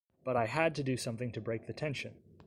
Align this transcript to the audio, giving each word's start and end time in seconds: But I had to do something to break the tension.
But 0.23 0.35
I 0.35 0.47
had 0.47 0.73
to 0.77 0.83
do 0.83 0.97
something 0.97 1.31
to 1.33 1.39
break 1.39 1.67
the 1.67 1.73
tension. 1.73 2.15